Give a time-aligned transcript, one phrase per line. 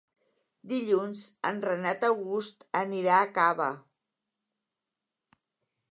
[0.71, 3.69] Dilluns en Renat August anirà a Cava.